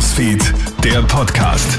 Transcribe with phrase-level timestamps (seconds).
[0.00, 1.76] Newsfeed, der Podcast.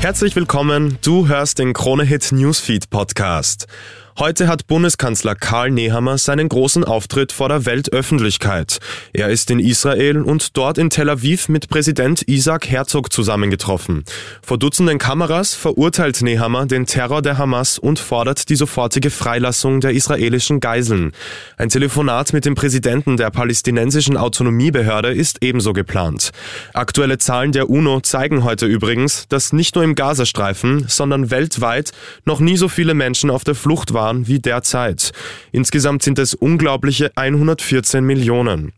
[0.00, 3.68] Herzlich willkommen, du hörst den Krone-Hit Newsfeed Podcast.
[4.18, 8.78] Heute hat Bundeskanzler Karl Nehammer seinen großen Auftritt vor der Weltöffentlichkeit.
[9.12, 14.04] Er ist in Israel und dort in Tel Aviv mit Präsident Isaac Herzog zusammengetroffen.
[14.40, 19.90] Vor Dutzenden Kameras verurteilt Nehammer den Terror der Hamas und fordert die sofortige Freilassung der
[19.90, 21.12] israelischen Geiseln.
[21.58, 26.30] Ein Telefonat mit dem Präsidenten der palästinensischen Autonomiebehörde ist ebenso geplant.
[26.72, 31.92] Aktuelle Zahlen der UNO zeigen heute übrigens, dass nicht nur im Gazastreifen, sondern weltweit
[32.24, 35.10] noch nie so viele Menschen auf der Flucht waren waren wie derzeit.
[35.50, 38.72] Insgesamt sind es unglaubliche 114 Millionen.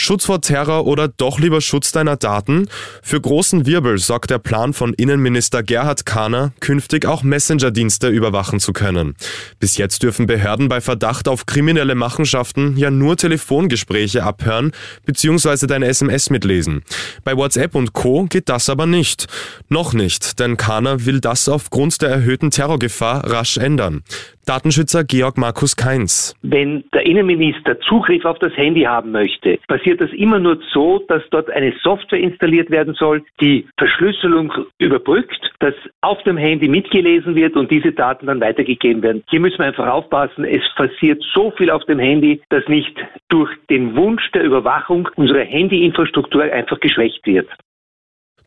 [0.00, 2.68] Schutz vor Terror oder doch lieber Schutz deiner Daten?
[3.02, 8.72] Für großen Wirbel sorgt der Plan von Innenminister Gerhard Kahner, künftig auch Messenger-Dienste überwachen zu
[8.72, 9.16] können.
[9.58, 14.70] Bis jetzt dürfen Behörden bei Verdacht auf kriminelle Machenschaften ja nur Telefongespräche abhören
[15.04, 15.66] bzw.
[15.66, 16.84] deine SMS mitlesen.
[17.24, 18.26] Bei WhatsApp und Co.
[18.30, 19.26] geht das aber nicht.
[19.68, 24.04] Noch nicht, denn Kahner will das aufgrund der erhöhten Terrorgefahr rasch ändern.
[24.48, 26.34] Datenschützer Georg Markus Keins.
[26.40, 31.22] Wenn der Innenminister Zugriff auf das Handy haben möchte, passiert das immer nur so, dass
[31.30, 37.56] dort eine Software installiert werden soll, die Verschlüsselung überbrückt, dass auf dem Handy mitgelesen wird
[37.56, 39.24] und diese Daten dann weitergegeben werden.
[39.28, 40.44] Hier müssen wir einfach aufpassen.
[40.44, 42.96] Es passiert so viel auf dem Handy, dass nicht
[43.28, 47.48] durch den Wunsch der Überwachung unsere Handyinfrastruktur einfach geschwächt wird.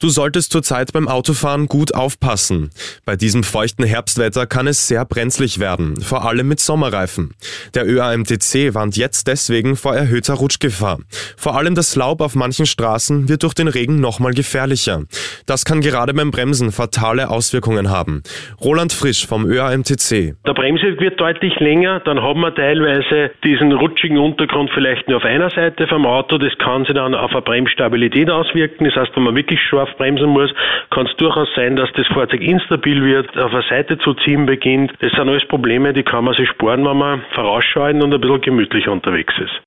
[0.02, 2.72] Du solltest zurzeit beim Autofahren gut aufpassen.
[3.06, 7.36] Bei diesem feuchten Herbstwetter kann es sehr brenzlig werden, vor allem mit Sommerreifen.
[7.76, 10.98] Der ÖAMTC warnt jetzt deswegen vor erhöhter Rutschgefahr.
[11.38, 15.04] Vor allem das Laub auf manchen Straßen wird durch den Regen nochmal gefährlicher.
[15.46, 18.24] Das kann gerade beim Bremsen fatale Auswirkungen haben.
[18.64, 20.36] Roland Frisch vom ÖAMTC.
[20.46, 25.26] Der Bremse wird deutlich länger, dann haben wir teilweise diesen rutschigen Untergrund vielleicht nur auf
[25.26, 26.38] einer Seite vom Auto.
[26.38, 28.86] Das kann sich dann auf eine Bremsstabilität auswirken.
[28.86, 30.52] Das heißt, wenn man wirklich scharf bremsen muss,
[30.90, 34.92] kann es durchaus sein, dass das Fahrzeug instabil wird, auf eine Seite zu ziehen beginnt.
[35.00, 38.42] Das sind alles Probleme, die kann man sich sparen, wenn man vorausschauen und ein bisschen
[38.42, 39.62] gemütlicher unterwegs ist.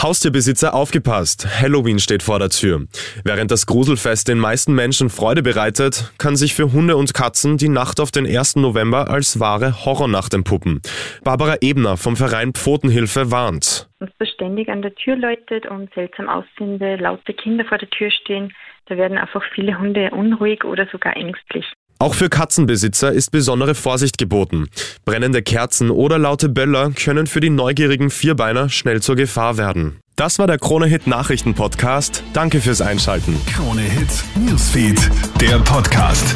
[0.00, 1.46] Haustierbesitzer aufgepasst.
[1.60, 2.86] Halloween steht vor der Tür.
[3.24, 7.68] Während das Gruselfest den meisten Menschen Freude bereitet, kann sich für Hunde und Katzen die
[7.68, 8.56] Nacht auf den 1.
[8.56, 10.80] November als wahre Horrornacht entpuppen.
[11.24, 13.88] Barbara Ebner vom Verein Pfotenhilfe warnt.
[13.98, 18.10] Uns das ständig an der Tür läutet und seltsam aussehende, laute Kinder vor der Tür
[18.10, 18.52] stehen,
[18.86, 21.66] da werden einfach viele Hunde unruhig oder sogar ängstlich.
[22.00, 24.68] Auch für Katzenbesitzer ist besondere Vorsicht geboten.
[25.04, 29.98] Brennende Kerzen oder laute Böller können für die neugierigen Vierbeiner schnell zur Gefahr werden.
[30.14, 32.22] Das war der Krone-Hit Nachrichten-Podcast.
[32.32, 33.36] Danke fürs Einschalten.
[33.52, 35.10] Krone-Hit Newsfeed,
[35.40, 36.34] der Podcast.